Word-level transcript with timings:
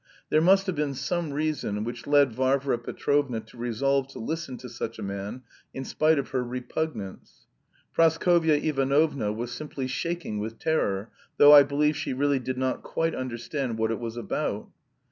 There 0.31 0.41
must 0.41 0.65
have 0.65 0.75
been 0.75 0.95
some 0.95 1.31
reason 1.31 1.83
which 1.83 2.07
led 2.07 2.31
Varvara 2.33 2.79
Petrovna 2.79 3.39
to 3.41 3.55
resolve 3.57 4.07
to 4.07 4.17
listen 4.17 4.57
to 4.57 4.67
such 4.67 4.97
a 4.97 5.03
man 5.03 5.43
in 5.75 5.85
spite 5.85 6.17
of 6.17 6.29
her 6.29 6.43
repugnance. 6.43 7.45
Praskovya 7.93 8.55
Ivanovna 8.55 9.31
was 9.31 9.51
simply 9.51 9.85
shaking 9.85 10.39
with 10.39 10.57
terror, 10.57 11.11
though, 11.37 11.53
I 11.53 11.61
believe 11.61 11.95
she 11.95 12.13
really 12.13 12.39
did 12.39 12.57
not 12.57 12.81
quite 12.81 13.13
understand 13.13 13.77
what 13.77 13.91
it 13.91 13.99
was 13.99 14.17
about. 14.17 14.69